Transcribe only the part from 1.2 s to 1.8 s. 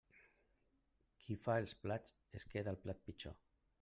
Qui fa els